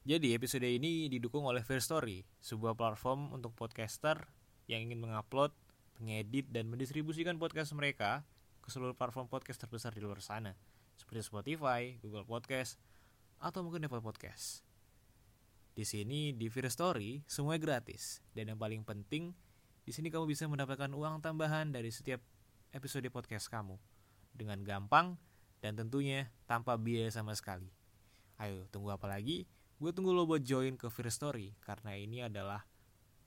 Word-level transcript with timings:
Jadi 0.00 0.32
episode 0.32 0.64
ini 0.64 1.12
didukung 1.12 1.44
oleh 1.44 1.60
First 1.60 1.92
Story, 1.92 2.24
sebuah 2.40 2.72
platform 2.72 3.36
untuk 3.36 3.52
podcaster 3.52 4.16
yang 4.64 4.88
ingin 4.88 4.96
mengupload, 4.96 5.52
mengedit, 6.00 6.48
dan 6.48 6.72
mendistribusikan 6.72 7.36
podcast 7.36 7.76
mereka 7.76 8.24
ke 8.64 8.72
seluruh 8.72 8.96
platform 8.96 9.28
podcast 9.28 9.60
terbesar 9.60 9.92
di 9.92 10.00
luar 10.00 10.24
sana, 10.24 10.56
seperti 10.96 11.28
Spotify, 11.28 12.00
Google 12.00 12.24
Podcast, 12.24 12.80
atau 13.44 13.60
mungkin 13.60 13.84
Apple 13.84 14.00
Podcast. 14.00 14.64
Di 15.76 15.84
sini 15.84 16.32
di 16.32 16.48
First 16.48 16.80
Story 16.80 17.20
semuanya 17.28 17.60
gratis 17.60 18.24
dan 18.32 18.48
yang 18.48 18.56
paling 18.56 18.80
penting 18.88 19.36
di 19.84 19.92
sini 19.92 20.08
kamu 20.08 20.32
bisa 20.32 20.48
mendapatkan 20.48 20.96
uang 20.96 21.20
tambahan 21.20 21.76
dari 21.76 21.92
setiap 21.92 22.24
episode 22.72 23.04
podcast 23.12 23.52
kamu 23.52 23.76
dengan 24.32 24.64
gampang 24.64 25.20
dan 25.60 25.76
tentunya 25.76 26.32
tanpa 26.48 26.80
biaya 26.80 27.12
sama 27.12 27.36
sekali. 27.36 27.68
Ayo 28.40 28.64
tunggu 28.72 28.96
apa 28.96 29.04
lagi? 29.04 29.59
Gue 29.80 29.96
tunggu 29.96 30.12
lo 30.12 30.28
buat 30.28 30.44
join 30.44 30.76
ke 30.76 30.92
First 30.92 31.24
Story 31.24 31.56
karena 31.64 31.96
ini 31.96 32.20
adalah 32.20 32.68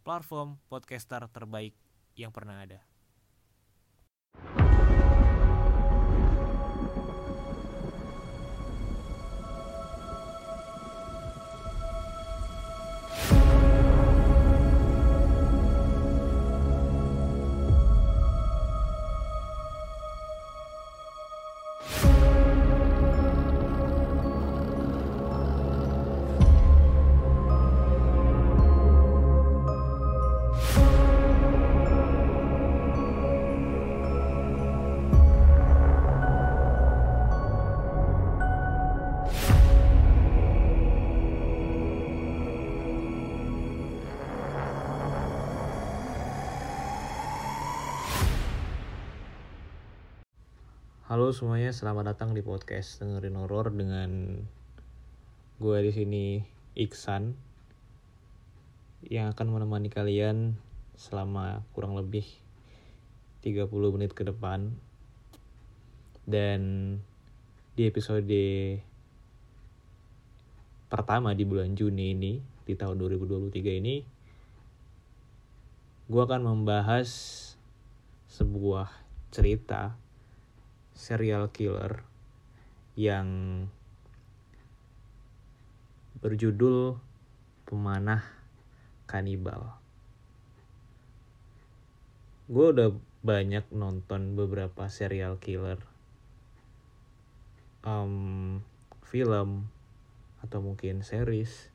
platform 0.06 0.62
podcaster 0.70 1.26
terbaik 1.34 1.74
yang 2.14 2.30
pernah 2.30 2.62
ada. 2.62 2.93
Halo 51.14 51.30
semuanya, 51.30 51.70
selamat 51.70 52.10
datang 52.10 52.34
di 52.34 52.42
podcast 52.42 52.98
dengerin 52.98 53.38
horor 53.38 53.70
dengan 53.70 54.42
gue 55.62 55.78
di 55.86 55.92
sini 55.94 56.42
Iksan 56.74 57.38
yang 59.14 59.30
akan 59.30 59.54
menemani 59.54 59.94
kalian 59.94 60.58
selama 60.98 61.62
kurang 61.78 61.94
lebih 61.94 62.26
30 63.46 63.70
menit 63.94 64.18
ke 64.18 64.26
depan. 64.26 64.74
Dan 66.26 66.62
di 67.78 67.86
episode 67.86 68.42
pertama 70.90 71.38
di 71.38 71.46
bulan 71.46 71.78
Juni 71.78 72.18
ini 72.18 72.42
di 72.66 72.74
tahun 72.74 72.98
2023 72.98 73.54
ini 73.86 74.02
gue 76.10 76.22
akan 76.26 76.42
membahas 76.42 77.06
sebuah 78.34 78.90
cerita 79.30 80.02
serial 80.94 81.50
killer 81.50 82.06
yang 82.94 83.28
berjudul 86.22 87.02
Pemanah 87.66 88.24
Kanibal. 89.10 89.76
Gue 92.48 92.72
udah 92.72 92.94
banyak 93.26 93.66
nonton 93.74 94.38
beberapa 94.38 94.88
serial 94.88 95.42
killer, 95.42 95.82
um, 97.84 98.62
film 99.04 99.68
atau 100.46 100.60
mungkin 100.62 101.02
series. 101.02 101.74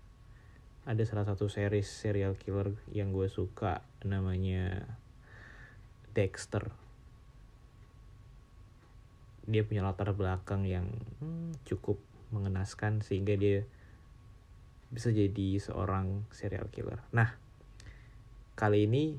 Ada 0.88 1.04
salah 1.04 1.26
satu 1.28 1.50
series 1.52 1.90
serial 1.90 2.38
killer 2.38 2.72
yang 2.94 3.12
gue 3.12 3.28
suka 3.28 3.84
namanya 4.06 4.88
Dexter 6.16 6.87
dia 9.48 9.64
punya 9.64 9.80
latar 9.80 10.12
belakang 10.12 10.68
yang 10.68 10.92
hmm, 11.24 11.56
cukup 11.64 11.96
mengenaskan 12.28 13.00
sehingga 13.00 13.32
dia 13.32 13.64
bisa 14.92 15.08
jadi 15.08 15.56
seorang 15.56 16.28
serial 16.28 16.68
killer. 16.68 17.00
Nah, 17.16 17.32
kali 18.56 18.84
ini 18.84 19.16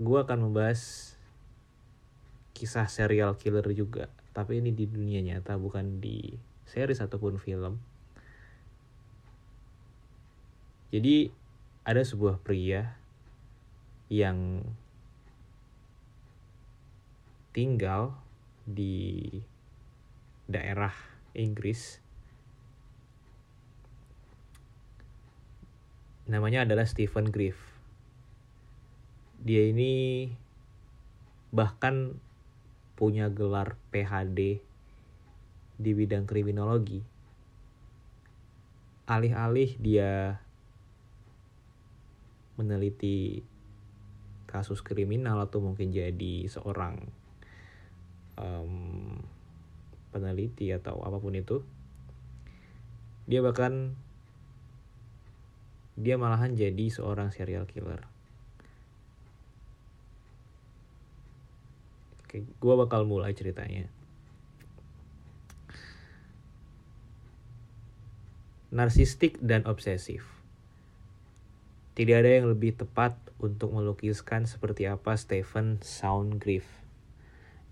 gue 0.00 0.18
akan 0.18 0.48
membahas 0.48 1.12
kisah 2.56 2.88
serial 2.88 3.36
killer 3.36 3.64
juga, 3.76 4.08
tapi 4.32 4.64
ini 4.64 4.72
di 4.72 4.88
dunia 4.88 5.20
nyata 5.20 5.60
bukan 5.60 6.00
di 6.00 6.32
series 6.64 7.04
ataupun 7.04 7.36
film. 7.36 7.76
Jadi 10.92 11.32
ada 11.84 12.04
sebuah 12.04 12.40
pria 12.40 12.96
yang 14.12 14.60
tinggal 17.52 18.16
di 18.64 19.28
daerah 20.48 20.92
Inggris. 21.36 22.00
Namanya 26.28 26.64
adalah 26.64 26.88
Stephen 26.88 27.28
Griff. 27.28 27.60
Dia 29.42 29.68
ini 29.68 30.28
bahkan 31.52 32.16
punya 32.96 33.28
gelar 33.28 33.76
PhD 33.92 34.64
di 35.76 35.90
bidang 35.92 36.24
kriminologi. 36.24 37.04
Alih-alih 39.04 39.76
dia 39.76 40.40
meneliti 42.56 43.42
kasus 44.46 44.80
kriminal 44.84 45.42
atau 45.42 45.58
mungkin 45.64 45.90
jadi 45.90 46.46
seorang 46.46 47.21
um, 48.36 49.20
peneliti 50.12 50.68
atau 50.72 51.00
apa 51.02 51.16
pun 51.16 51.32
itu 51.32 51.64
dia 53.24 53.40
bahkan 53.40 53.96
dia 55.96 56.16
malahan 56.16 56.56
jadi 56.56 56.88
seorang 56.88 57.30
serial 57.30 57.68
killer. 57.68 58.04
Oke 62.24 62.44
gue 62.44 62.74
bakal 62.76 63.04
mulai 63.04 63.36
ceritanya. 63.36 63.88
Narsistik 68.72 69.36
dan 69.44 69.68
obsesif. 69.68 70.24
Tidak 71.92 72.16
ada 72.24 72.40
yang 72.40 72.48
lebih 72.48 72.72
tepat 72.72 73.12
untuk 73.36 73.76
melukiskan 73.76 74.48
seperti 74.48 74.88
apa 74.88 75.12
Stephen 75.12 75.76
Soundgriff 75.84 76.81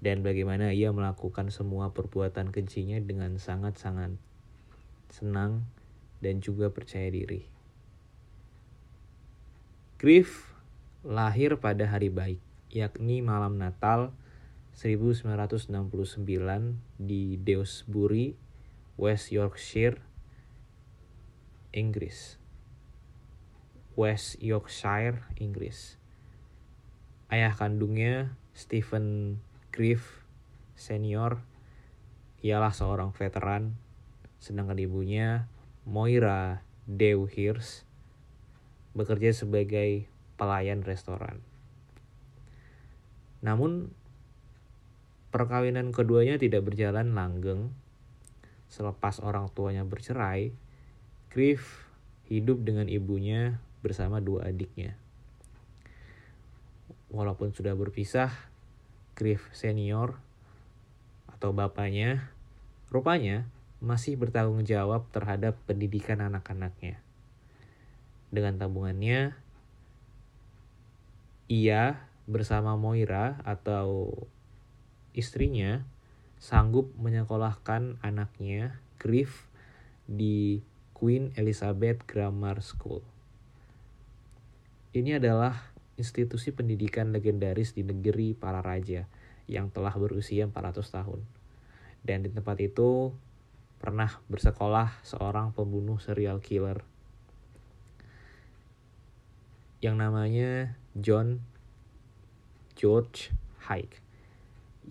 dan 0.01 0.25
bagaimana 0.25 0.73
ia 0.73 0.89
melakukan 0.91 1.53
semua 1.53 1.93
perbuatan 1.93 2.49
kejinya 2.49 2.97
dengan 3.05 3.37
sangat-sangat 3.37 4.17
senang 5.13 5.69
dan 6.25 6.41
juga 6.41 6.73
percaya 6.73 7.13
diri. 7.13 7.45
Griff 10.01 10.57
lahir 11.05 11.61
pada 11.61 11.85
hari 11.85 12.09
baik, 12.09 12.41
yakni 12.73 13.21
malam 13.21 13.61
Natal 13.61 14.17
1969 14.73 16.25
di 16.97 17.37
Dewsbury, 17.37 18.33
West 18.97 19.29
Yorkshire, 19.29 20.01
Inggris. 21.77 22.41
West 23.93 24.41
Yorkshire, 24.41 25.29
Inggris. 25.37 26.01
Ayah 27.29 27.53
kandungnya 27.53 28.33
Stephen 28.57 29.39
Griff 29.71 30.27
senior 30.75 31.39
ialah 32.43 32.75
seorang 32.75 33.15
veteran, 33.15 33.79
sedangkan 34.43 34.79
ibunya 34.83 35.47
Moira 35.87 36.67
Dewhurst 36.91 37.87
bekerja 38.99 39.31
sebagai 39.31 40.11
pelayan 40.35 40.83
restoran. 40.83 41.39
Namun 43.41 43.95
perkawinan 45.31 45.95
keduanya 45.95 46.37
tidak 46.37 46.67
berjalan 46.67 47.15
langgeng. 47.15 47.71
Selepas 48.71 49.23
orang 49.23 49.51
tuanya 49.51 49.87
bercerai, 49.87 50.51
Griff 51.31 51.87
hidup 52.27 52.63
dengan 52.67 52.87
ibunya 52.87 53.59
bersama 53.83 54.19
dua 54.19 54.51
adiknya. 54.51 54.95
Walaupun 57.11 57.51
sudah 57.51 57.75
berpisah, 57.75 58.31
Griff 59.15 59.49
senior 59.55 60.19
atau 61.31 61.55
bapaknya 61.57 62.31
rupanya 62.91 63.49
masih 63.81 64.21
bertanggung 64.21 64.67
jawab 64.69 65.09
terhadap 65.09 65.57
pendidikan 65.65 66.21
anak-anaknya. 66.21 67.01
Dengan 68.29 68.61
tabungannya, 68.61 69.35
ia 71.49 72.05
bersama 72.31 72.77
Moira 72.77 73.41
atau 73.43 74.15
istrinya 75.17 75.83
sanggup 76.39 76.93
menyekolahkan 77.01 77.99
anaknya 78.05 78.79
Griff 79.01 79.49
di 80.07 80.63
Queen 80.93 81.33
Elizabeth 81.35 82.05
Grammar 82.05 82.61
School. 82.61 83.01
Ini 84.93 85.17
adalah 85.17 85.70
institusi 86.01 86.57
pendidikan 86.57 87.13
legendaris 87.13 87.77
di 87.77 87.85
negeri 87.85 88.33
para 88.33 88.65
raja 88.65 89.05
yang 89.45 89.69
telah 89.69 89.93
berusia 89.93 90.49
400 90.49 90.81
tahun. 90.89 91.21
Dan 92.01 92.25
di 92.25 92.33
tempat 92.33 92.57
itu 92.65 93.13
pernah 93.77 94.09
bersekolah 94.33 95.05
seorang 95.05 95.53
pembunuh 95.53 96.01
serial 96.01 96.41
killer 96.41 96.81
yang 99.81 99.97
namanya 99.97 100.77
John 100.93 101.41
George 102.77 103.33
Hyde 103.65 103.97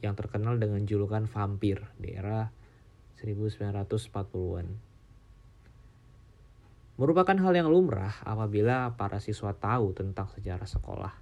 yang 0.02 0.18
terkenal 0.18 0.58
dengan 0.58 0.86
julukan 0.90 1.30
vampir 1.30 1.86
di 2.02 2.18
era 2.18 2.50
1940-an. 3.22 4.89
Merupakan 7.00 7.40
hal 7.40 7.56
yang 7.56 7.72
lumrah 7.72 8.12
apabila 8.28 8.92
para 9.00 9.24
siswa 9.24 9.56
tahu 9.56 9.96
tentang 9.96 10.28
sejarah 10.36 10.68
sekolah. 10.68 11.16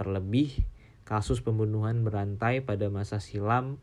Terlebih, 0.00 0.64
kasus 1.04 1.44
pembunuhan 1.44 2.00
berantai 2.08 2.64
pada 2.64 2.88
masa 2.88 3.20
silam 3.20 3.76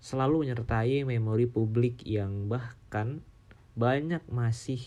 selalu 0.00 0.48
menyertai 0.48 1.04
memori 1.04 1.44
publik 1.44 2.08
yang 2.08 2.48
bahkan 2.48 3.20
banyak 3.76 4.24
masih 4.32 4.80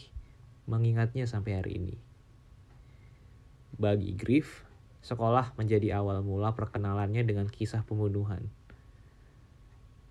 mengingatnya 0.66 1.30
sampai 1.30 1.62
hari 1.62 1.78
ini. 1.78 1.96
Bagi 3.78 4.10
Griff, 4.18 4.66
sekolah 5.06 5.54
menjadi 5.54 6.02
awal 6.02 6.26
mula 6.26 6.58
perkenalannya 6.58 7.22
dengan 7.22 7.46
kisah 7.46 7.86
pembunuhan. 7.86 8.42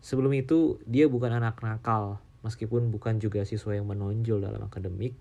Sebelum 0.07 0.31
itu, 0.39 0.79
dia 0.87 1.11
bukan 1.11 1.35
anak 1.35 1.59
nakal, 1.67 2.23
meskipun 2.45 2.93
bukan 2.93 3.19
juga 3.19 3.43
siswa 3.49 3.73
yang 3.73 3.89
menonjol 3.89 4.45
dalam 4.45 4.61
akademik. 4.61 5.17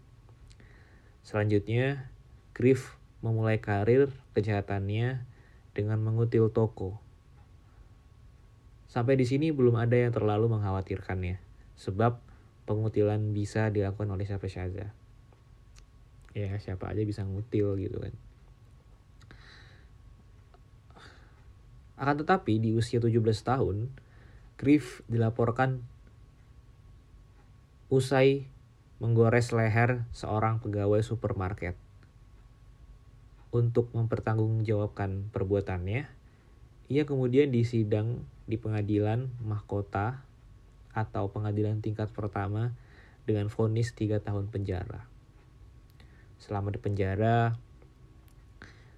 Selanjutnya, 1.24 2.12
Griff 2.52 3.00
memulai 3.24 3.58
karir 3.64 4.12
kejahatannya 4.36 5.24
dengan 5.72 5.98
mengutil 6.04 6.52
toko 6.52 7.00
Sampai 8.94 9.18
di 9.18 9.26
sini 9.26 9.50
belum 9.50 9.74
ada 9.74 9.98
yang 9.98 10.14
terlalu 10.14 10.54
mengkhawatirkannya, 10.54 11.42
sebab 11.74 12.22
pengutilan 12.70 13.34
bisa 13.34 13.74
dilakukan 13.74 14.06
oleh 14.06 14.22
siapa 14.22 14.46
saja. 14.46 14.94
Ya, 16.38 16.54
siapa 16.62 16.94
aja 16.94 17.02
bisa 17.02 17.26
ngutil 17.26 17.74
gitu 17.82 17.98
kan. 17.98 18.14
Akan 21.98 22.22
tetapi 22.22 22.62
di 22.62 22.78
usia 22.78 23.02
17 23.02 23.18
tahun, 23.42 23.90
Griff 24.62 25.02
dilaporkan 25.10 25.82
usai 27.94 28.50
menggores 28.98 29.54
leher 29.54 30.10
seorang 30.18 30.58
pegawai 30.58 31.06
supermarket. 31.06 31.78
Untuk 33.54 33.94
mempertanggungjawabkan 33.94 35.30
perbuatannya, 35.30 36.10
ia 36.90 37.04
kemudian 37.06 37.54
disidang 37.54 38.26
di 38.50 38.58
pengadilan 38.58 39.30
mahkota 39.46 40.26
atau 40.90 41.30
pengadilan 41.30 41.86
tingkat 41.86 42.10
pertama 42.10 42.74
dengan 43.30 43.54
vonis 43.54 43.94
3 43.94 44.26
tahun 44.26 44.50
penjara. 44.50 45.06
Selama 46.42 46.74
di 46.74 46.82
penjara, 46.82 47.54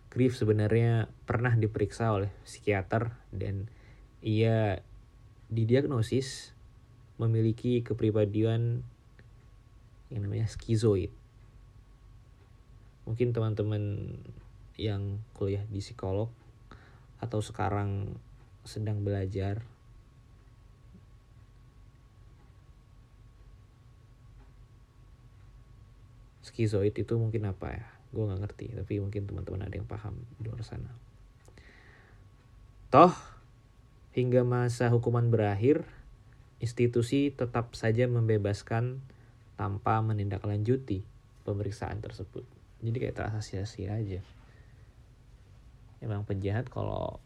Griff 0.08 0.40
sebenarnya 0.40 1.12
pernah 1.28 1.52
diperiksa 1.52 2.16
oleh 2.16 2.32
psikiater 2.48 3.12
dan 3.36 3.68
ia 4.24 4.80
didiagnosis 5.52 6.55
memiliki 7.16 7.80
kepribadian 7.82 8.84
yang 10.12 10.22
namanya 10.24 10.48
skizoid. 10.52 11.12
Mungkin 13.06 13.32
teman-teman 13.32 14.16
yang 14.76 15.24
kuliah 15.38 15.64
di 15.72 15.80
psikolog 15.80 16.28
atau 17.24 17.40
sekarang 17.40 18.20
sedang 18.66 19.06
belajar 19.06 19.64
skizoid 26.44 26.96
itu 26.98 27.14
mungkin 27.16 27.48
apa 27.48 27.68
ya 27.72 27.88
gue 28.16 28.24
nggak 28.24 28.42
ngerti 28.48 28.68
tapi 28.80 28.94
mungkin 29.04 29.28
teman-teman 29.28 29.68
ada 29.68 29.76
yang 29.76 29.88
paham 29.88 30.16
di 30.40 30.48
luar 30.48 30.64
sana 30.64 30.88
toh 32.88 33.12
hingga 34.16 34.48
masa 34.48 34.88
hukuman 34.88 35.28
berakhir 35.28 35.84
institusi 36.66 37.30
tetap 37.30 37.78
saja 37.78 38.10
membebaskan 38.10 39.06
tanpa 39.54 40.02
menindaklanjuti 40.02 41.06
pemeriksaan 41.46 42.02
tersebut. 42.02 42.42
Jadi 42.82 42.98
kayak 42.98 43.16
terasa 43.16 43.40
sia-sia 43.46 43.94
aja. 43.94 44.20
Emang 46.02 46.26
penjahat 46.26 46.68
kalau 46.74 47.22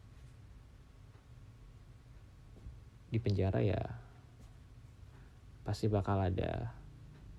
di 3.09 3.17
penjara 3.17 3.63
ya 3.65 3.81
pasti 5.65 5.89
bakal 5.89 6.19
ada 6.19 6.75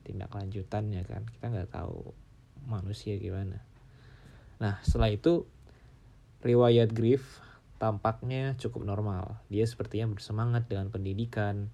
tindak 0.03 0.32
lanjutannya 0.32 1.05
kan? 1.05 1.29
Kita 1.29 1.53
nggak 1.53 1.70
tahu 1.70 2.17
manusia 2.67 3.20
gimana. 3.20 3.61
Nah 4.58 4.81
setelah 4.82 5.12
itu 5.12 5.44
riwayat 6.41 6.91
Griff 6.91 7.44
tampaknya 7.81 8.58
cukup 8.61 8.85
normal. 8.85 9.41
Dia 9.49 9.64
sepertinya 9.64 10.12
bersemangat 10.12 10.69
dengan 10.69 10.93
pendidikan 10.93 11.73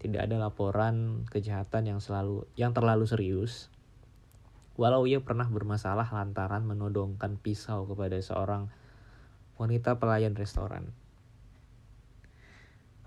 tidak 0.00 0.26
ada 0.26 0.40
laporan 0.40 1.28
kejahatan 1.28 1.92
yang 1.92 2.00
selalu 2.00 2.48
yang 2.56 2.72
terlalu 2.72 3.04
serius 3.04 3.68
walau 4.80 5.04
ia 5.04 5.20
pernah 5.20 5.44
bermasalah 5.44 6.08
lantaran 6.08 6.64
menodongkan 6.64 7.36
pisau 7.36 7.84
kepada 7.84 8.16
seorang 8.18 8.72
wanita 9.60 10.00
pelayan 10.00 10.32
restoran 10.32 10.88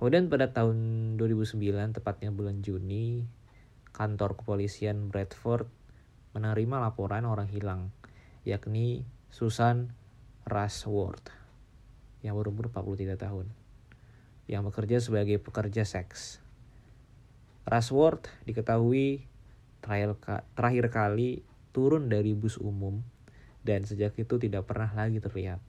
Kemudian 0.04 0.28
pada 0.28 0.52
tahun 0.52 1.16
2009, 1.16 1.96
tepatnya 1.96 2.28
bulan 2.28 2.60
Juni, 2.60 3.24
kantor 3.96 4.36
kepolisian 4.36 5.08
Bradford 5.08 5.72
menerima 6.36 6.84
laporan 6.84 7.24
orang 7.24 7.48
hilang, 7.48 7.88
yakni 8.44 9.08
Susan 9.32 9.96
Rushworth, 10.44 11.32
yang 12.20 12.36
berumur 12.36 12.68
43 12.68 13.16
tahun, 13.16 13.48
yang 14.52 14.68
bekerja 14.68 15.00
sebagai 15.00 15.40
pekerja 15.40 15.88
seks. 15.88 16.43
Rushworth 17.64 18.28
diketahui 18.44 19.24
terakhir 20.56 20.88
kali 20.92 21.44
turun 21.72 22.08
dari 22.12 22.36
bus 22.36 22.60
umum 22.60 23.04
dan 23.64 23.88
sejak 23.88 24.16
itu 24.20 24.36
tidak 24.36 24.68
pernah 24.68 24.92
lagi 24.92 25.24
terlihat. 25.24 25.64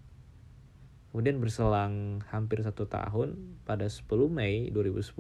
Kemudian 1.15 1.39
berselang 1.39 2.27
hampir 2.35 2.59
satu 2.67 2.91
tahun, 2.91 3.39
pada 3.63 3.87
10 3.87 4.03
Mei 4.27 4.67
2010, 4.75 5.15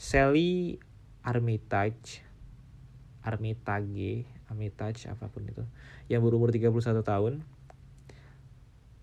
Sally 0.00 0.80
Armitage, 1.20 2.24
Armitage, 3.20 4.24
Armitage 4.48 5.04
apa 5.12 5.28
pun 5.28 5.44
itu, 5.44 5.60
yang 6.08 6.24
berumur 6.24 6.48
31 6.48 7.04
tahun, 7.04 7.44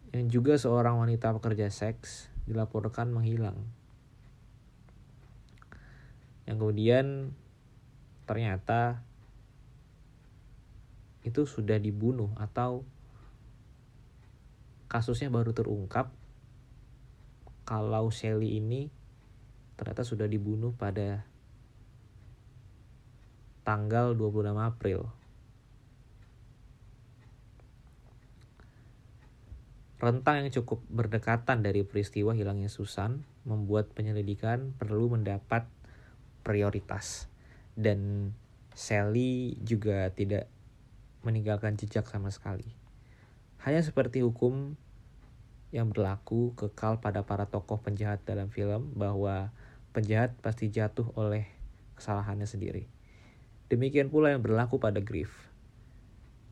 yang 0.09 0.25
juga 0.25 0.57
seorang 0.57 0.97
wanita 0.97 1.37
pekerja 1.37 1.69
seks, 1.69 2.33
dilaporkan 2.49 3.13
menghilang. 3.13 3.61
Yang 6.47 6.55
kemudian 6.57 7.05
ternyata 8.23 9.03
itu 11.27 11.43
sudah 11.43 11.75
dibunuh 11.75 12.31
atau 12.39 12.87
kasusnya 14.87 15.27
baru 15.27 15.51
terungkap 15.51 16.07
kalau 17.67 18.07
Shelly 18.07 18.63
ini 18.63 18.87
ternyata 19.75 20.07
sudah 20.07 20.23
dibunuh 20.25 20.71
pada 20.71 21.27
tanggal 23.67 24.15
26 24.15 24.55
April. 24.55 24.99
Rentang 29.99 30.45
yang 30.45 30.53
cukup 30.55 30.79
berdekatan 30.87 31.59
dari 31.59 31.83
peristiwa 31.83 32.31
hilangnya 32.31 32.71
Susan 32.71 33.27
membuat 33.43 33.91
penyelidikan 33.91 34.71
perlu 34.79 35.11
mendapat 35.11 35.67
prioritas. 36.47 37.27
Dan 37.75 38.31
Sally 38.71 39.59
juga 39.59 40.07
tidak 40.15 40.47
meninggalkan 41.27 41.75
jejak 41.75 42.07
sama 42.07 42.31
sekali. 42.31 42.71
Hanya 43.67 43.83
seperti 43.83 44.23
hukum 44.23 44.79
yang 45.75 45.91
berlaku 45.91 46.55
kekal 46.55 47.03
pada 47.03 47.27
para 47.27 47.51
tokoh 47.51 47.83
penjahat 47.83 48.23
dalam 48.23 48.47
film 48.47 48.95
bahwa 48.95 49.51
penjahat 49.91 50.31
pasti 50.39 50.71
jatuh 50.71 51.11
oleh 51.19 51.43
kesalahannya 51.99 52.47
sendiri. 52.47 52.87
Demikian 53.67 54.07
pula 54.07 54.31
yang 54.31 54.39
berlaku 54.39 54.79
pada 54.79 55.03
Griff. 55.03 55.33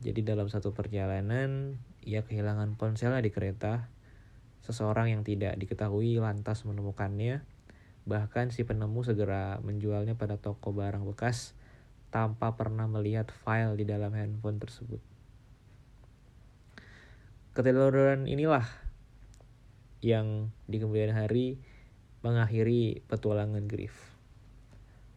Jadi 0.04 0.20
dalam 0.20 0.52
satu 0.52 0.76
perjalanan, 0.76 1.80
ia 2.04 2.20
kehilangan 2.20 2.76
ponselnya 2.76 3.24
di 3.24 3.32
kereta. 3.32 3.88
Seseorang 4.60 5.16
yang 5.16 5.22
tidak 5.24 5.56
diketahui 5.56 6.20
lantas 6.20 6.68
menemukannya. 6.68 7.40
Bahkan 8.06 8.54
si 8.54 8.62
penemu 8.62 9.02
segera 9.02 9.58
menjualnya 9.66 10.14
pada 10.14 10.38
toko 10.38 10.70
barang 10.70 11.02
bekas 11.10 11.58
tanpa 12.14 12.54
pernah 12.54 12.86
melihat 12.86 13.34
file 13.34 13.74
di 13.74 13.84
dalam 13.84 14.14
handphone 14.14 14.62
tersebut. 14.62 15.02
Keteledoran 17.52 18.30
inilah 18.30 18.62
yang 20.06 20.54
di 20.70 20.78
kemudian 20.78 21.10
hari 21.10 21.58
mengakhiri 22.22 23.02
petualangan 23.10 23.66
Griff. 23.66 24.14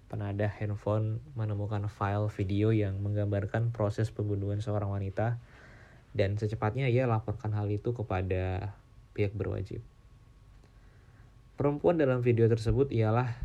Penada 0.09 0.49
handphone 0.49 1.21
menemukan 1.37 1.85
file 1.85 2.33
video 2.33 2.73
yang 2.73 2.97
menggambarkan 3.05 3.69
proses 3.69 4.09
pembunuhan 4.09 4.57
seorang 4.57 4.89
wanita 4.89 5.37
dan 6.17 6.41
secepatnya 6.41 6.89
ia 6.89 7.05
laporkan 7.05 7.53
hal 7.53 7.69
itu 7.69 7.93
kepada 7.93 8.73
pihak 9.13 9.37
berwajib. 9.37 9.85
Perempuan 11.59 11.99
dalam 11.99 12.23
video 12.23 12.47
tersebut 12.47 12.87
ialah 12.87 13.35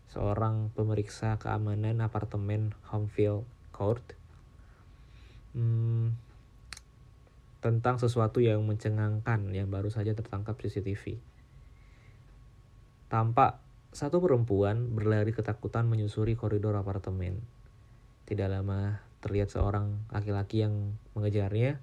seorang 0.09 0.73
pemeriksa 0.73 1.37
keamanan 1.37 2.01
apartemen 2.01 2.73
Homefield 2.89 3.45
Court. 3.71 4.03
Hmm, 5.55 6.17
tentang 7.65 7.97
sesuatu 7.97 8.45
yang 8.45 8.61
mencengangkan 8.69 9.49
yang 9.57 9.73
baru 9.73 9.89
saja 9.89 10.13
tertangkap 10.13 10.61
CCTV. 10.61 11.17
Tampak 13.09 13.63
satu 13.95 14.19
perempuan 14.19 14.91
berlari 14.91 15.31
ketakutan 15.31 15.87
menyusuri 15.87 16.35
koridor 16.35 16.75
apartemen. 16.75 17.41
Tidak 18.27 18.51
lama 18.51 19.01
terlihat 19.23 19.49
seorang 19.49 20.03
laki-laki 20.11 20.67
yang 20.67 20.99
mengejarnya, 21.17 21.81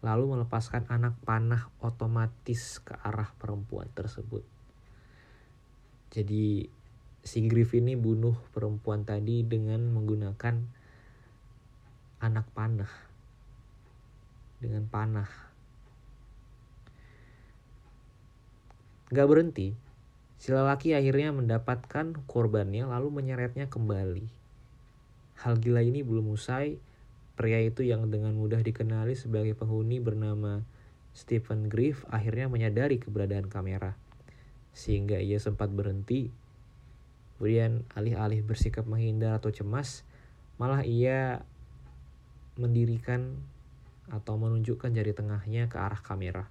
lalu 0.00 0.36
melepaskan 0.36 0.88
anak 0.88 1.16
panah 1.28 1.68
otomatis 1.84 2.80
ke 2.80 2.96
arah 3.04 3.28
perempuan 3.36 3.88
tersebut. 3.92 4.42
Jadi 6.10 6.64
si 7.20 7.38
Griff 7.46 7.76
ini 7.76 7.94
bunuh 7.94 8.34
perempuan 8.50 9.04
tadi 9.04 9.44
dengan 9.44 9.92
menggunakan 9.92 10.56
anak 12.20 12.46
panah 12.56 13.10
dengan 14.60 14.84
panah. 14.88 15.28
Gak 19.10 19.26
berhenti, 19.26 19.74
si 20.38 20.48
lelaki 20.54 20.94
akhirnya 20.94 21.34
mendapatkan 21.34 22.14
korbannya 22.30 22.86
lalu 22.86 23.08
menyeretnya 23.10 23.66
kembali. 23.66 24.28
Hal 25.40 25.58
gila 25.58 25.82
ini 25.82 26.04
belum 26.04 26.30
usai, 26.30 26.78
pria 27.40 27.56
itu 27.64 27.80
yang 27.80 28.12
dengan 28.12 28.36
mudah 28.36 28.60
dikenali 28.60 29.16
sebagai 29.16 29.56
penghuni 29.56 29.96
bernama 29.96 30.60
Stephen 31.16 31.72
Griff 31.72 32.04
akhirnya 32.12 32.52
menyadari 32.52 33.00
keberadaan 33.00 33.48
kamera. 33.48 33.96
Sehingga 34.76 35.16
ia 35.16 35.40
sempat 35.40 35.72
berhenti. 35.72 36.28
Kemudian 37.40 37.88
alih-alih 37.96 38.44
bersikap 38.44 38.84
menghindar 38.84 39.40
atau 39.40 39.48
cemas, 39.48 40.04
malah 40.60 40.84
ia 40.84 41.40
mendirikan 42.60 43.40
atau 44.12 44.36
menunjukkan 44.36 44.92
jari 44.92 45.16
tengahnya 45.16 45.72
ke 45.72 45.80
arah 45.80 46.04
kamera. 46.04 46.44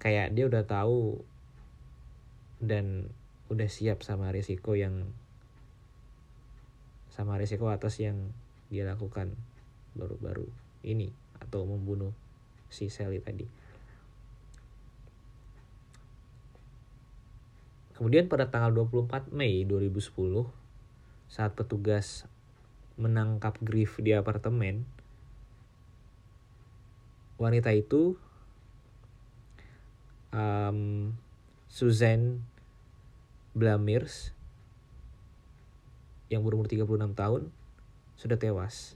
Kayak 0.00 0.32
dia 0.32 0.48
udah 0.48 0.64
tahu 0.64 1.20
dan 2.64 3.12
udah 3.52 3.68
siap 3.68 4.00
sama 4.00 4.32
risiko 4.32 4.72
yang 4.72 5.04
sama 7.12 7.36
risiko 7.36 7.68
atas 7.68 8.00
yang 8.00 8.32
dia 8.72 8.88
lakukan 8.88 9.36
baru-baru 9.92 10.48
ini 10.80 11.12
atau 11.36 11.68
membunuh 11.68 12.16
si 12.72 12.88
Sally 12.88 13.20
tadi. 13.20 13.44
Kemudian 17.92 18.32
pada 18.32 18.48
tanggal 18.48 18.72
24 18.72 19.28
Mei 19.36 19.68
2010 19.68 20.48
saat 21.28 21.52
petugas 21.52 22.24
menangkap 22.96 23.60
Griff 23.60 24.00
di 24.00 24.16
apartemen, 24.16 24.88
wanita 27.36 27.76
itu 27.76 28.16
um, 30.32 31.12
Suzanne 31.68 32.40
Blamirs 33.52 34.32
yang 36.32 36.40
berumur 36.40 36.64
36 36.64 37.12
tahun 37.12 37.52
sudah 38.22 38.38
tewas. 38.38 38.94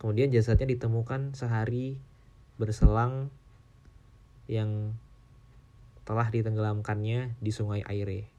Kemudian 0.00 0.32
jasadnya 0.32 0.64
ditemukan 0.72 1.36
sehari 1.36 2.00
berselang 2.56 3.28
yang 4.48 4.96
telah 6.08 6.32
ditenggelamkannya 6.32 7.36
di 7.36 7.52
sungai 7.52 7.84
Aire. 7.84 8.32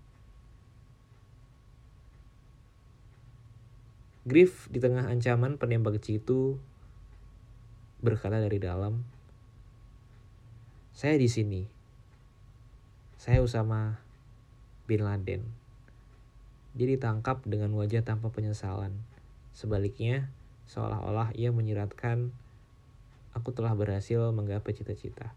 Griff 4.26 4.66
di 4.74 4.82
tengah 4.82 5.14
ancaman 5.14 5.62
penembak 5.62 6.02
itu 6.10 6.58
berkata 8.02 8.42
dari 8.42 8.58
dalam, 8.58 9.06
"Saya 10.98 11.22
di 11.22 11.30
sini. 11.30 11.70
Saya 13.22 13.46
Usama 13.46 14.02
bin 14.90 15.06
Laden." 15.06 15.46
Dia 16.74 16.88
ditangkap 16.90 17.46
dengan 17.46 17.72
wajah 17.78 18.02
tanpa 18.02 18.34
penyesalan. 18.34 19.07
Sebaliknya, 19.58 20.30
seolah-olah 20.70 21.34
ia 21.34 21.50
menyiratkan, 21.50 22.30
"Aku 23.34 23.50
telah 23.58 23.74
berhasil 23.74 24.30
menggapai 24.30 24.78
cita-cita." 24.78 25.34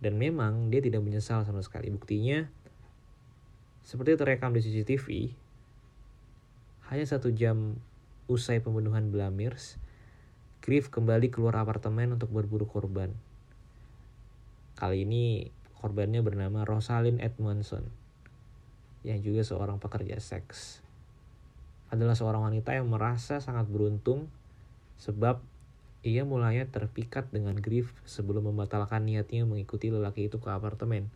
Dan 0.00 0.16
memang 0.16 0.72
dia 0.72 0.80
tidak 0.80 1.04
menyesal 1.04 1.44
sama 1.44 1.60
sekali. 1.60 1.92
Buktinya, 1.92 2.48
seperti 3.84 4.16
terekam 4.16 4.56
di 4.56 4.64
CCTV, 4.64 5.36
hanya 6.88 7.04
satu 7.04 7.28
jam 7.28 7.76
usai 8.32 8.64
pembunuhan 8.64 9.12
Blamirs, 9.12 9.76
Griff 10.64 10.88
kembali 10.88 11.28
keluar 11.28 11.60
apartemen 11.60 12.16
untuk 12.16 12.32
berburu 12.32 12.64
korban. 12.64 13.12
Kali 14.72 15.04
ini 15.04 15.52
korbannya 15.84 16.24
bernama 16.24 16.64
Rosalind 16.64 17.20
Edmondson, 17.20 17.92
yang 19.04 19.20
juga 19.20 19.44
seorang 19.44 19.76
pekerja 19.76 20.16
seks. 20.16 20.87
Adalah 21.88 22.16
seorang 22.16 22.44
wanita 22.52 22.76
yang 22.76 22.88
merasa 22.88 23.40
sangat 23.40 23.64
beruntung 23.68 24.28
sebab 25.00 25.40
ia 26.04 26.22
mulanya 26.22 26.68
terpikat 26.68 27.32
dengan 27.34 27.58
Griff 27.58 27.90
sebelum 28.06 28.52
membatalkan 28.52 29.08
niatnya 29.08 29.48
mengikuti 29.48 29.90
lelaki 29.90 30.30
itu 30.30 30.38
ke 30.38 30.48
apartemen. 30.52 31.10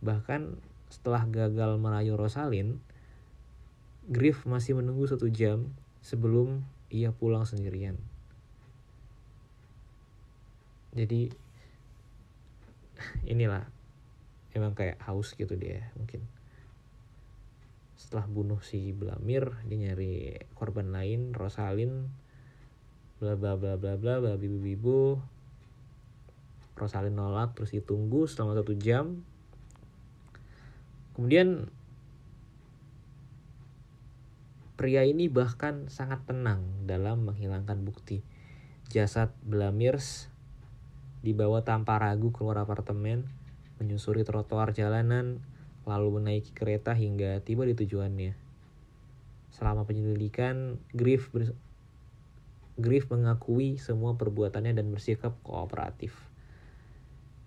Bahkan 0.00 0.56
setelah 0.88 1.26
gagal 1.26 1.76
merayu 1.76 2.14
Rosalind, 2.14 2.78
Griff 4.06 4.46
masih 4.46 4.78
menunggu 4.78 5.10
satu 5.10 5.26
jam 5.26 5.66
sebelum 5.98 6.62
ia 6.88 7.10
pulang 7.10 7.42
sendirian 7.42 7.98
jadi 10.96 11.28
inilah 13.32 13.68
emang 14.56 14.72
kayak 14.72 14.96
haus 15.04 15.36
gitu 15.36 15.52
dia 15.60 15.92
mungkin 16.00 16.24
setelah 18.06 18.30
bunuh 18.30 18.62
si 18.62 18.94
Blamir 18.94 19.58
dia 19.66 19.90
nyari 19.90 20.38
korban 20.54 20.94
lain 20.94 21.34
Rosalin 21.34 22.06
bla 23.18 23.34
bla 23.34 23.58
bla 23.58 23.74
bla 23.74 23.98
bla 23.98 24.22
bla 24.22 24.38
bibu 24.38 24.62
bibu 24.62 25.18
Rosalin 26.78 27.18
nolak 27.18 27.58
terus 27.58 27.74
ditunggu 27.74 28.30
selama 28.30 28.62
satu 28.62 28.78
jam. 28.78 29.26
Kemudian 31.18 31.72
pria 34.78 35.02
ini 35.02 35.26
bahkan 35.26 35.88
sangat 35.90 36.22
tenang 36.30 36.62
dalam 36.86 37.26
menghilangkan 37.26 37.82
bukti 37.82 38.20
jasad 38.92 39.34
Blamirs 39.42 40.30
dibawa 41.26 41.66
tanpa 41.66 41.98
ragu 41.98 42.30
keluar 42.30 42.62
apartemen, 42.62 43.26
menyusuri 43.82 44.22
trotoar 44.22 44.70
jalanan, 44.70 45.42
lalu 45.86 46.18
menaiki 46.18 46.50
kereta 46.50 46.92
hingga 46.92 47.38
tiba 47.46 47.62
di 47.62 47.78
tujuannya. 47.78 48.34
Selama 49.54 49.86
penyelidikan, 49.86 50.76
Griff 50.92 51.30
ber... 51.30 51.54
Griff 52.76 53.08
mengakui 53.08 53.80
semua 53.80 54.20
perbuatannya 54.20 54.76
dan 54.76 54.92
bersikap 54.92 55.32
kooperatif. 55.40 56.12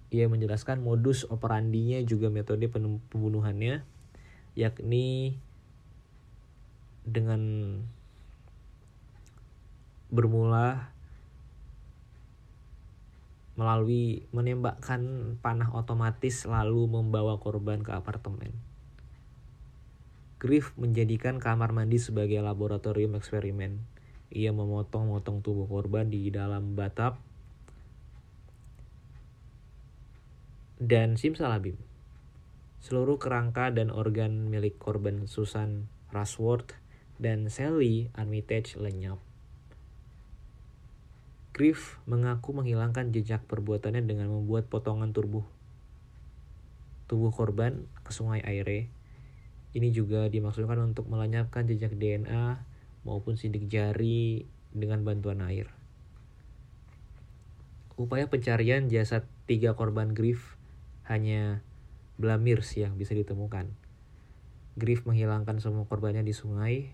Ia 0.10 0.26
menjelaskan 0.26 0.82
modus 0.82 1.22
operandinya 1.30 2.02
juga 2.02 2.34
metode 2.34 2.66
pembunuhannya, 3.14 3.86
yakni 4.58 5.38
dengan 7.06 7.42
bermula 10.10 10.90
melalui 13.60 14.24
menembakkan 14.32 15.36
panah 15.44 15.76
otomatis 15.76 16.48
lalu 16.48 16.88
membawa 16.88 17.36
korban 17.44 17.84
ke 17.84 17.92
apartemen. 17.92 18.56
Griff 20.40 20.72
menjadikan 20.80 21.44
kamar 21.44 21.76
mandi 21.76 22.00
sebagai 22.00 22.40
laboratorium 22.40 23.20
eksperimen. 23.20 23.84
Ia 24.32 24.56
memotong-motong 24.56 25.44
tubuh 25.44 25.68
korban 25.68 26.08
di 26.08 26.32
dalam 26.32 26.80
batap 26.80 27.20
dan 30.80 31.20
simsalabim. 31.20 31.76
Seluruh 32.80 33.20
kerangka 33.20 33.68
dan 33.76 33.92
organ 33.92 34.48
milik 34.48 34.80
korban 34.80 35.28
Susan 35.28 35.92
Rushworth 36.16 36.72
dan 37.20 37.52
Sally 37.52 38.08
Armitage 38.16 38.80
lenyap. 38.80 39.29
Griff 41.52 41.98
mengaku 42.06 42.54
menghilangkan 42.56 43.12
jejak 43.12 43.44
perbuatannya 43.50 44.06
dengan 44.06 44.30
membuat 44.32 44.70
potongan 44.70 45.12
tubuh 45.12 45.44
tubuh 47.10 47.34
korban 47.34 47.90
ke 48.06 48.14
sungai 48.14 48.46
Aire. 48.46 48.86
Ini 49.74 49.90
juga 49.90 50.30
dimaksudkan 50.30 50.78
untuk 50.82 51.10
melenyapkan 51.10 51.66
jejak 51.66 51.98
DNA 51.98 52.62
maupun 53.02 53.34
sidik 53.34 53.66
jari 53.66 54.46
dengan 54.70 55.02
bantuan 55.02 55.42
air. 55.42 55.74
Upaya 57.98 58.30
pencarian 58.30 58.88
jasad 58.88 59.26
tiga 59.50 59.74
korban 59.74 60.14
Griff 60.14 60.56
hanya 61.10 61.66
Blamirs 62.22 62.78
yang 62.78 62.96
bisa 62.96 63.18
ditemukan. 63.18 63.74
Griff 64.78 65.04
menghilangkan 65.04 65.60
semua 65.60 65.90
korbannya 65.90 66.24
di 66.24 66.32
sungai 66.32 66.94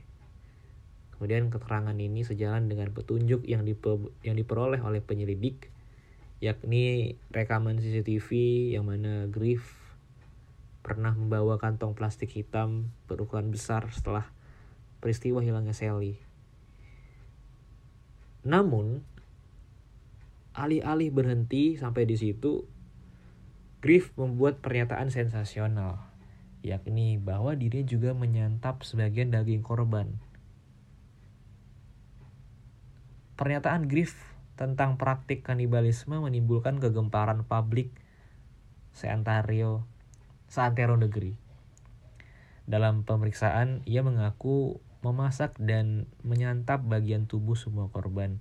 Kemudian 1.16 1.48
keterangan 1.48 1.96
ini 1.96 2.28
sejalan 2.28 2.68
dengan 2.68 2.92
petunjuk 2.92 3.48
yang, 3.48 3.64
dipe, 3.64 4.12
yang 4.28 4.36
diperoleh 4.36 4.84
oleh 4.84 5.00
penyelidik, 5.00 5.72
yakni 6.44 7.16
rekaman 7.32 7.80
CCTV 7.80 8.30
yang 8.76 8.84
mana 8.84 9.32
Griff 9.32 9.64
pernah 10.84 11.16
membawa 11.16 11.56
kantong 11.56 11.96
plastik 11.96 12.36
hitam 12.36 12.92
berukuran 13.08 13.48
besar 13.48 13.88
setelah 13.96 14.28
peristiwa 15.00 15.40
hilangnya 15.40 15.72
Sally. 15.72 16.20
Namun, 18.44 19.02
alih-alih 20.52 21.16
berhenti 21.16 21.80
sampai 21.80 22.04
di 22.04 22.20
situ, 22.20 22.68
Griff 23.80 24.12
membuat 24.20 24.60
pernyataan 24.60 25.10
sensasional, 25.16 26.04
yakni 26.60 27.18
bahwa 27.18 27.56
dirinya 27.56 27.88
juga 27.88 28.12
menyantap 28.12 28.84
sebagian 28.84 29.32
daging 29.32 29.64
korban 29.64 30.20
Pernyataan 33.36 33.92
Griff 33.92 34.16
tentang 34.56 34.96
praktik 34.96 35.44
kanibalisme 35.44 36.16
menimbulkan 36.16 36.80
kegemparan 36.80 37.44
publik 37.44 37.92
seantero, 38.96 39.84
seantero 40.48 40.96
negeri. 40.96 41.36
Dalam 42.64 43.04
pemeriksaan, 43.04 43.84
ia 43.84 44.08
mengaku 44.08 44.80
memasak 45.04 45.52
dan 45.60 46.08
menyantap 46.24 46.88
bagian 46.88 47.28
tubuh 47.28 47.60
semua 47.60 47.92
korban, 47.92 48.40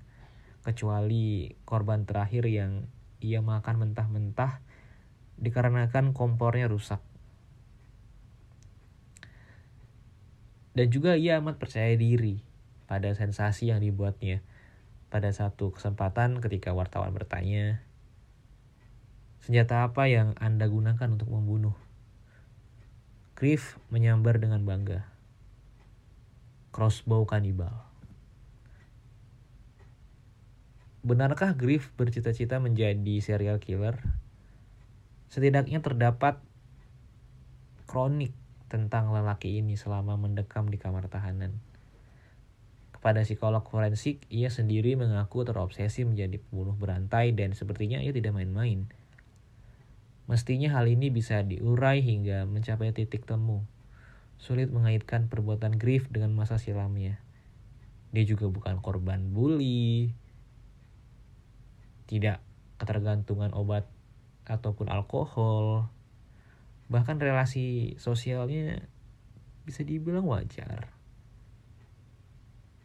kecuali 0.62 1.58
korban 1.66 2.06
terakhir 2.06 2.46
yang 2.46 2.86
ia 3.18 3.42
makan 3.42 3.82
mentah-mentah 3.82 4.62
dikarenakan 5.42 6.14
kompornya 6.14 6.70
rusak. 6.70 7.02
Dan 10.78 10.86
juga 10.86 11.18
ia 11.18 11.42
amat 11.42 11.58
percaya 11.58 11.98
diri 11.98 12.38
pada 12.86 13.10
sensasi 13.10 13.74
yang 13.74 13.82
dibuatnya 13.82 14.53
pada 15.14 15.30
satu 15.30 15.70
kesempatan 15.70 16.42
ketika 16.42 16.74
wartawan 16.74 17.14
bertanya, 17.14 17.78
Senjata 19.44 19.84
apa 19.84 20.08
yang 20.08 20.32
Anda 20.40 20.64
gunakan 20.64 21.20
untuk 21.20 21.28
membunuh? 21.28 21.76
Griff 23.36 23.76
menyambar 23.92 24.40
dengan 24.40 24.64
bangga. 24.64 25.04
Crossbow 26.72 27.28
kanibal. 27.28 27.84
Benarkah 31.04 31.52
Griff 31.52 31.92
bercita-cita 31.92 32.56
menjadi 32.56 33.20
serial 33.20 33.60
killer? 33.60 34.00
Setidaknya 35.28 35.84
terdapat 35.84 36.40
kronik 37.84 38.32
tentang 38.72 39.12
lelaki 39.12 39.60
ini 39.60 39.76
selama 39.76 40.16
mendekam 40.16 40.72
di 40.72 40.80
kamar 40.80 41.12
tahanan. 41.12 41.60
Pada 43.04 43.20
psikolog 43.20 43.60
forensik, 43.68 44.24
ia 44.32 44.48
sendiri 44.48 44.96
mengaku 44.96 45.44
terobsesi 45.44 46.08
menjadi 46.08 46.40
pembunuh 46.40 46.72
berantai 46.72 47.36
dan 47.36 47.52
sepertinya 47.52 48.00
ia 48.00 48.16
tidak 48.16 48.32
main-main. 48.32 48.88
Mestinya 50.24 50.72
hal 50.72 50.88
ini 50.88 51.12
bisa 51.12 51.44
diurai 51.44 52.00
hingga 52.00 52.48
mencapai 52.48 52.96
titik 52.96 53.28
temu. 53.28 53.60
Sulit 54.40 54.72
mengaitkan 54.72 55.28
perbuatan 55.28 55.76
Griff 55.76 56.08
dengan 56.08 56.32
masa 56.32 56.56
silamnya. 56.56 57.20
Dia 58.16 58.24
juga 58.24 58.48
bukan 58.48 58.80
korban 58.80 59.36
bully, 59.36 60.16
tidak 62.08 62.40
ketergantungan 62.80 63.52
obat 63.52 63.84
ataupun 64.48 64.88
alkohol. 64.88 65.92
Bahkan 66.88 67.20
relasi 67.20 68.00
sosialnya 68.00 68.80
bisa 69.68 69.84
dibilang 69.84 70.24
wajar. 70.24 70.93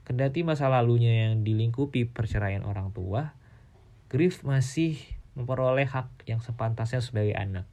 Kendati 0.10 0.41
masa 0.41 0.74
lalunya 0.74 1.30
yang 1.30 1.45
dilingkupi 1.45 2.10
perceraian 2.10 2.65
orang 2.65 2.89
tua, 2.89 3.38
Griff 4.10 4.41
masih 4.41 4.98
memperoleh 5.38 5.86
hak 5.86 6.26
yang 6.26 6.41
sepantasnya 6.41 6.98
sebagai 6.98 7.38
anak. 7.38 7.69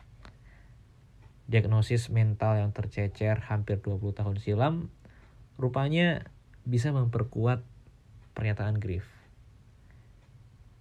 Diagnosis 1.49 2.13
mental 2.13 2.61
yang 2.61 2.77
tercecer 2.77 3.41
hampir 3.41 3.81
20 3.81 4.13
tahun 4.13 4.37
silam 4.37 4.93
rupanya 5.57 6.29
bisa 6.69 6.93
memperkuat 6.93 7.65
pernyataan 8.37 8.85
Griff. 8.85 9.09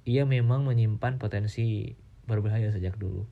Ia 0.04 0.28
memang 0.28 0.68
menyimpan 0.68 1.24
potensi 1.24 1.96
berbahaya 2.28 2.68
sejak 2.76 3.00
dulu. 3.00 3.24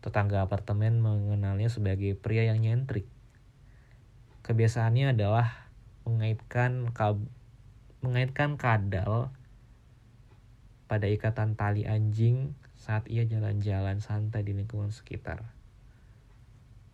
Tetangga 0.00 0.40
apartemen 0.40 0.96
mengenalnya 0.96 1.68
sebagai 1.68 2.16
pria 2.16 2.48
yang 2.48 2.64
nyentrik. 2.64 3.04
Kebiasaannya 4.48 5.12
adalah 5.12 5.63
mengaitkan 6.04 6.92
kab 6.92 7.20
mengaitkan 8.04 8.60
kadal 8.60 9.32
pada 10.84 11.08
ikatan 11.08 11.56
tali 11.56 11.88
anjing 11.88 12.52
saat 12.76 13.08
ia 13.08 13.24
jalan-jalan 13.24 14.04
santai 14.04 14.44
di 14.44 14.52
lingkungan 14.52 14.92
sekitar. 14.92 15.40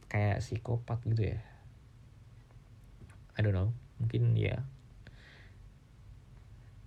Kayak 0.06 0.42
psikopat 0.42 1.02
gitu 1.10 1.34
ya. 1.34 1.42
I 3.34 3.42
don't 3.42 3.54
know, 3.54 3.74
mungkin 3.98 4.38
ya. 4.38 4.62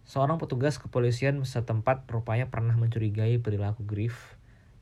Seorang 0.08 0.40
petugas 0.40 0.80
kepolisian 0.80 1.42
setempat 1.44 2.06
rupanya 2.08 2.48
pernah 2.48 2.78
mencurigai 2.78 3.42
perilaku 3.42 3.84
Griff 3.84 4.38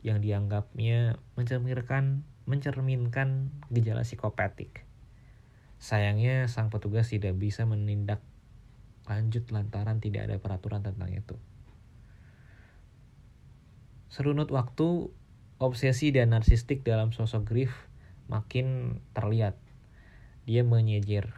yang 0.06 0.20
dianggapnya 0.20 1.18
mencerminkan 1.40 2.26
mencerminkan 2.50 3.54
gejala 3.72 4.04
psikopatik. 4.04 4.84
Sayangnya 5.82 6.46
sang 6.46 6.70
petugas 6.70 7.10
tidak 7.10 7.34
bisa 7.42 7.66
menindak 7.66 8.22
lanjut 9.10 9.50
lantaran 9.50 9.98
tidak 9.98 10.30
ada 10.30 10.38
peraturan 10.38 10.86
tentang 10.86 11.10
itu. 11.10 11.42
Serunut 14.14 14.54
waktu, 14.54 15.10
obsesi 15.58 16.14
dan 16.14 16.38
narsistik 16.38 16.86
dalam 16.86 17.10
sosok 17.10 17.50
Griff 17.50 17.74
makin 18.30 19.02
terlihat. 19.18 19.58
Dia 20.46 20.62
menyejer. 20.62 21.34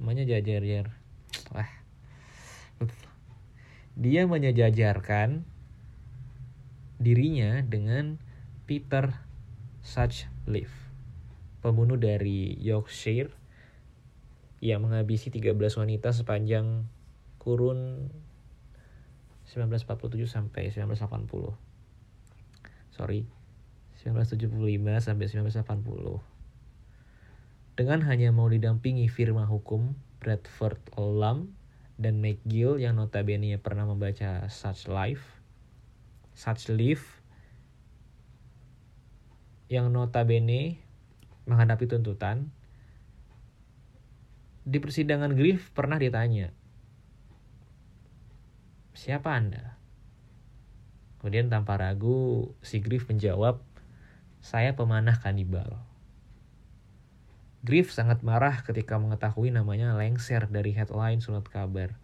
Menyejajar. 0.00 0.96
Wah. 1.52 1.70
Dia 3.94 4.24
menyejajarkan 4.24 5.44
dirinya 6.96 7.60
dengan 7.60 8.16
Peter 8.64 9.12
Sutcliffe 9.84 10.83
pembunuh 11.64 11.96
dari 11.96 12.60
Yorkshire 12.60 13.32
yang 14.60 14.84
menghabisi 14.84 15.32
13 15.32 15.56
wanita 15.56 16.12
sepanjang 16.12 16.84
kurun 17.40 18.12
1947 19.48 20.28
sampai 20.28 20.68
1980. 20.68 21.56
sorry 22.92 23.24
1975 24.04 24.52
sampai 25.00 25.24
1980 25.32 26.20
dengan 27.80 28.00
hanya 28.04 28.28
mau 28.28 28.52
didampingi 28.52 29.08
firma 29.08 29.48
hukum 29.48 29.96
Bradford 30.20 30.76
Olam 31.00 31.56
dan 31.96 32.20
McGill 32.20 32.76
yang 32.76 33.00
notabene 33.00 33.56
pernah 33.56 33.88
membaca 33.88 34.52
Such 34.52 34.84
Life 34.92 35.40
Such 36.36 36.68
Life 36.68 37.24
yang 39.72 39.88
notabene 39.90 40.83
menghadapi 41.44 41.84
tuntutan 41.88 42.48
di 44.64 44.80
persidangan 44.80 45.36
Griff 45.36 45.72
pernah 45.76 46.00
ditanya 46.00 46.52
siapa 48.96 49.36
anda 49.36 49.76
kemudian 51.20 51.52
tanpa 51.52 51.76
ragu 51.76 52.52
si 52.64 52.80
Griff 52.80 53.08
menjawab 53.08 53.60
saya 54.40 54.76
pemanah 54.76 55.20
kanibal 55.20 55.84
Griff 57.64 57.96
sangat 57.96 58.20
marah 58.20 58.60
ketika 58.60 59.00
mengetahui 59.00 59.48
namanya 59.48 59.96
lengser 59.96 60.44
dari 60.52 60.76
headline 60.76 61.24
surat 61.24 61.48
kabar. 61.48 61.96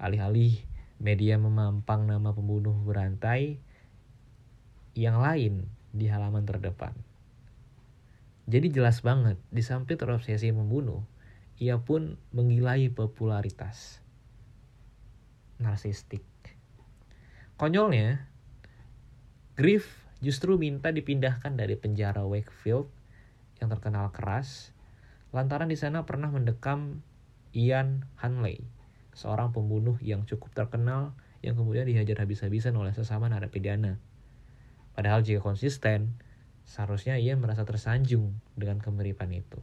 Alih-alih 0.00 0.56
media 0.96 1.36
memampang 1.36 2.08
nama 2.08 2.32
pembunuh 2.32 2.72
berantai 2.80 3.60
yang 4.96 5.20
lain 5.20 5.68
di 5.92 6.08
halaman 6.08 6.48
terdepan. 6.48 6.96
Jadi 8.50 8.74
jelas 8.74 9.06
banget, 9.06 9.38
di 9.54 9.62
samping 9.62 9.94
terobsesi 9.94 10.50
membunuh, 10.50 11.06
ia 11.62 11.78
pun 11.78 12.18
menggilai 12.34 12.90
popularitas. 12.90 14.02
Narsistik. 15.62 16.26
Konyolnya, 17.54 18.26
Griff 19.54 19.86
justru 20.18 20.58
minta 20.58 20.90
dipindahkan 20.90 21.54
dari 21.54 21.78
penjara 21.78 22.26
Wakefield 22.26 22.90
yang 23.62 23.70
terkenal 23.70 24.10
keras 24.10 24.74
lantaran 25.32 25.70
di 25.70 25.78
sana 25.80 26.04
pernah 26.04 26.28
mendekam 26.28 27.00
Ian 27.56 28.04
Hanley, 28.20 28.64
seorang 29.16 29.52
pembunuh 29.52 29.96
yang 30.04 30.28
cukup 30.28 30.52
terkenal 30.52 31.16
yang 31.40 31.56
kemudian 31.56 31.88
dihajar 31.88 32.22
habis-habisan 32.22 32.76
oleh 32.76 32.92
sesama 32.92 33.28
narapidana. 33.32 33.96
Padahal 34.92 35.24
jika 35.24 35.40
konsisten, 35.40 36.16
seharusnya 36.64 37.18
ia 37.18 37.34
merasa 37.36 37.66
tersanjung 37.66 38.34
dengan 38.56 38.78
kemiripan 38.78 39.30
itu. 39.34 39.60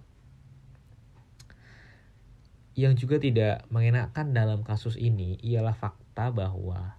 Yang 2.80 3.06
juga 3.06 3.18
tidak 3.20 3.56
mengenakan 3.68 4.32
dalam 4.32 4.64
kasus 4.64 4.96
ini 4.96 5.36
ialah 5.44 5.76
fakta 5.76 6.32
bahwa 6.32 6.96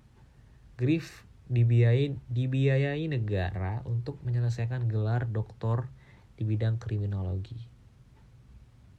Griff 0.76 1.24
dibiayai, 1.50 2.16
dibiayai 2.30 3.04
negara 3.08 3.82
untuk 3.88 4.20
menyelesaikan 4.22 4.86
gelar 4.86 5.26
doktor 5.26 5.88
di 6.36 6.44
bidang 6.44 6.80
kriminologi. 6.80 7.58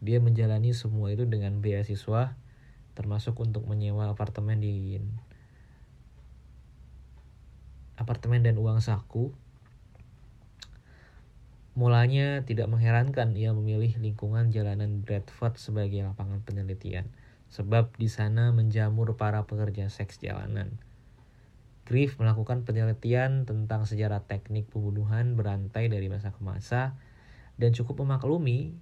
Dia 0.01 0.17
menjalani 0.17 0.73
semua 0.73 1.13
itu 1.13 1.29
dengan 1.29 1.61
beasiswa 1.61 2.33
termasuk 2.91 3.39
untuk 3.39 3.63
menyewa 3.69 4.11
apartemen 4.11 4.59
di 4.59 4.99
apartemen 7.95 8.41
dan 8.41 8.57
uang 8.57 8.81
saku. 8.81 9.31
Mulanya 11.81 12.45
tidak 12.45 12.69
mengherankan 12.69 13.33
ia 13.33 13.57
memilih 13.57 13.97
lingkungan 13.97 14.53
jalanan 14.53 15.01
Bradford 15.01 15.57
sebagai 15.57 16.05
lapangan 16.05 16.45
penelitian, 16.45 17.09
sebab 17.49 17.89
di 17.97 18.05
sana 18.05 18.53
menjamur 18.53 19.17
para 19.17 19.49
pekerja 19.49 19.89
seks 19.89 20.21
jalanan. 20.21 20.77
Griff 21.89 22.21
melakukan 22.21 22.69
penelitian 22.69 23.49
tentang 23.49 23.89
sejarah 23.89 24.21
teknik 24.29 24.69
pembunuhan 24.69 25.33
berantai 25.33 25.89
dari 25.89 26.05
masa 26.05 26.29
ke 26.29 26.37
masa 26.45 26.93
dan 27.57 27.73
cukup 27.73 28.05
memaklumi 28.05 28.77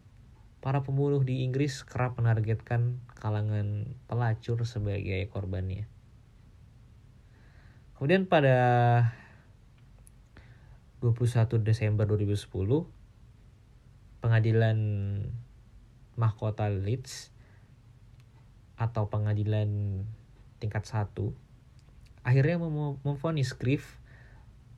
para 0.60 0.84
pembunuh 0.84 1.24
di 1.24 1.48
Inggris 1.48 1.88
kerap 1.88 2.20
menargetkan 2.20 3.00
kalangan 3.16 3.96
pelacur 4.12 4.68
sebagai 4.68 5.24
korbannya. 5.32 5.88
Kemudian 7.96 8.28
pada 8.28 8.60
21 11.00 11.64
Desember 11.64 12.04
2010, 12.08 12.88
pengadilan 14.20 14.78
mahkota 16.20 16.68
Leeds 16.68 17.32
atau 18.76 19.08
pengadilan 19.08 20.04
tingkat 20.60 20.84
1 20.84 21.16
akhirnya 22.24 22.60
mem 22.60 23.00
memvonis 23.04 23.56
Griff 23.56 24.00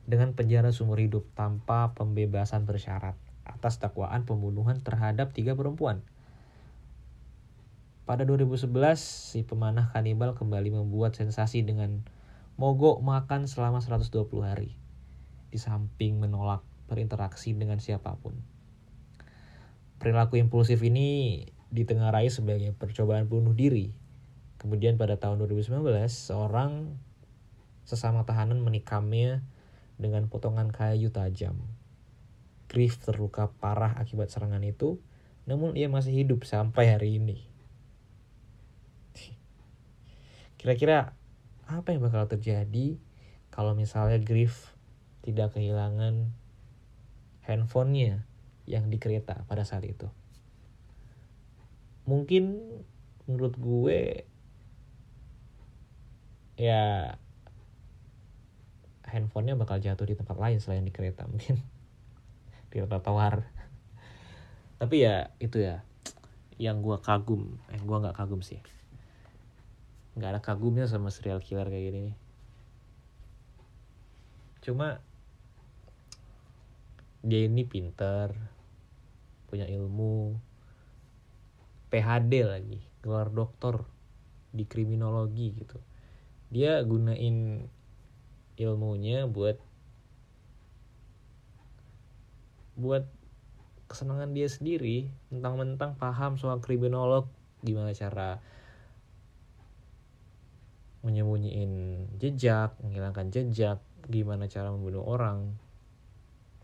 dengan 0.06 0.34
penjara 0.34 0.74
seumur 0.74 0.98
hidup 0.98 1.26
tanpa 1.34 1.94
pembebasan 1.94 2.66
bersyarat 2.66 3.14
atas 3.46 3.78
dakwaan 3.78 4.26
pembunuhan 4.26 4.82
terhadap 4.82 5.30
tiga 5.34 5.54
perempuan. 5.54 6.02
Pada 8.02 8.26
2011, 8.26 8.98
si 8.98 9.46
pemanah 9.46 9.94
kanibal 9.94 10.34
kembali 10.34 10.74
membuat 10.74 11.14
sensasi 11.14 11.62
dengan 11.62 12.02
mogok 12.58 12.98
makan 12.98 13.46
selama 13.46 13.78
120 13.78 14.42
hari. 14.42 14.74
Di 15.52 15.60
samping 15.60 16.16
menolak 16.16 16.64
berinteraksi 16.88 17.52
dengan 17.52 17.76
siapa 17.76 18.16
pun. 18.16 18.32
Perilaku 20.00 20.40
impulsif 20.40 20.80
ini 20.80 21.44
ditengarai 21.68 22.32
sebagai 22.32 22.72
percobaan 22.72 23.28
bunuh 23.28 23.52
diri. 23.52 23.92
Kemudian 24.56 24.96
pada 24.96 25.20
tahun 25.20 25.44
2019, 25.44 25.76
seorang 26.08 26.96
sesama 27.84 28.24
tahanan 28.24 28.64
menikamnya 28.64 29.44
dengan 30.00 30.26
potongan 30.32 30.72
kayu 30.72 31.12
tajam. 31.12 31.60
Griff 32.72 32.96
terluka 33.04 33.52
parah 33.60 33.92
akibat 34.00 34.32
serangan 34.32 34.64
itu, 34.64 34.96
namun 35.44 35.76
ia 35.76 35.92
masih 35.92 36.24
hidup 36.24 36.48
sampai 36.48 36.94
hari 36.96 37.20
ini. 37.20 37.44
Kira-kira 40.56 41.12
apa 41.66 41.90
yang 41.90 42.06
bakal 42.06 42.30
terjadi 42.30 42.94
kalau 43.50 43.74
misalnya 43.74 44.22
Griff 44.22 44.70
tidak 45.22 45.54
kehilangan 45.54 46.34
handphonenya 47.46 48.26
yang 48.66 48.90
di 48.90 48.98
kereta 48.98 49.46
pada 49.46 49.62
saat 49.62 49.86
itu? 49.86 50.10
Mungkin 52.06 52.58
menurut 53.30 53.54
gue 53.58 54.26
ya 56.58 57.14
handphonenya 59.06 59.54
bakal 59.54 59.78
jatuh 59.78 60.06
di 60.06 60.18
tempat 60.18 60.36
lain 60.38 60.58
selain 60.58 60.82
di 60.82 60.94
kereta 60.94 61.26
mungkin. 61.30 61.62
Di 62.72 62.80
trotoar 62.80 63.44
tapi 64.80 65.06
ya 65.06 65.30
itu 65.38 65.62
ya 65.62 65.86
yang 66.58 66.82
gue 66.82 66.98
kagum 66.98 67.54
eh 67.70 67.78
gue 67.78 67.96
nggak 68.02 68.18
kagum 68.18 68.42
sih. 68.42 68.58
Nggak 70.18 70.30
ada 70.34 70.40
kagumnya 70.42 70.90
sama 70.90 71.12
serial 71.12 71.38
killer 71.38 71.70
kayak 71.70 71.94
gini 71.94 72.12
cuma 74.62 75.02
dia 77.22 77.46
ini 77.46 77.62
pinter 77.62 78.34
punya 79.46 79.66
ilmu 79.70 80.34
PhD 81.88 82.32
lagi 82.42 82.78
gelar 83.02 83.30
doktor 83.30 83.86
di 84.50 84.66
kriminologi 84.66 85.54
gitu. 85.54 85.78
Dia 86.52 86.82
gunain 86.84 87.66
ilmunya 88.60 89.24
buat 89.30 89.56
buat 92.76 93.04
kesenangan 93.88 94.32
dia 94.32 94.48
sendiri 94.48 95.12
mentang-mentang 95.28 95.92
paham 96.00 96.40
soal 96.40 96.64
kriminolog 96.64 97.28
gimana 97.60 97.92
cara 97.92 98.40
menyembunyiin 101.04 101.72
jejak 102.16 102.72
menghilangkan 102.80 103.28
jejak 103.28 103.84
gimana 104.08 104.48
cara 104.48 104.72
membunuh 104.72 105.04
orang 105.04 105.52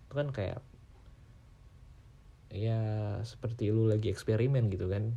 itu 0.09 0.15
kan 0.17 0.29
kayak 0.33 0.65
ya 2.49 2.81
seperti 3.29 3.69
lu 3.69 3.93
lagi 3.93 4.09
eksperimen 4.09 4.73
gitu 4.73 4.89
kan 4.89 5.13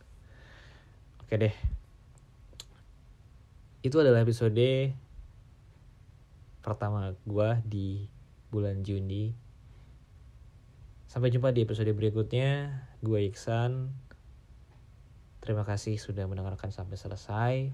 oke 1.20 1.34
deh 1.36 1.54
itu 3.84 3.96
adalah 4.00 4.24
episode 4.24 4.96
pertama 6.64 7.12
gua 7.28 7.60
di 7.68 8.08
bulan 8.48 8.80
Juni 8.80 9.44
Sampai 11.14 11.30
jumpa 11.30 11.54
di 11.54 11.62
episode 11.62 11.94
berikutnya. 11.94 12.74
Gue 12.98 13.30
Iksan. 13.30 13.94
Terima 15.38 15.62
kasih 15.62 15.94
sudah 15.94 16.26
mendengarkan 16.26 16.74
sampai 16.74 16.98
selesai. 16.98 17.70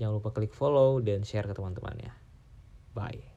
Jangan 0.00 0.16
lupa 0.16 0.32
klik 0.32 0.56
follow 0.56 1.04
dan 1.04 1.20
share 1.28 1.44
ke 1.44 1.52
teman-temannya. 1.52 2.16
Bye. 2.96 3.33